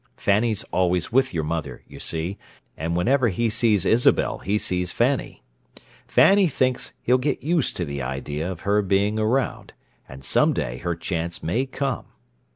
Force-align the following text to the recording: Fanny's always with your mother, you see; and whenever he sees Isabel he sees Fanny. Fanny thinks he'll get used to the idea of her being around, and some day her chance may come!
Fanny's 0.17 0.63
always 0.71 1.11
with 1.11 1.31
your 1.31 1.43
mother, 1.43 1.83
you 1.87 1.99
see; 1.99 2.39
and 2.75 2.95
whenever 2.97 3.27
he 3.29 3.51
sees 3.51 3.85
Isabel 3.85 4.39
he 4.39 4.57
sees 4.57 4.91
Fanny. 4.91 5.43
Fanny 6.07 6.47
thinks 6.47 6.93
he'll 7.03 7.19
get 7.19 7.43
used 7.43 7.77
to 7.77 7.85
the 7.85 8.01
idea 8.01 8.51
of 8.51 8.61
her 8.61 8.81
being 8.81 9.19
around, 9.19 9.73
and 10.09 10.25
some 10.25 10.53
day 10.53 10.77
her 10.79 10.95
chance 10.95 11.43
may 11.43 11.67
come! 11.67 12.05